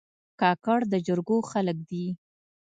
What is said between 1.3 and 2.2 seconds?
خلک دي.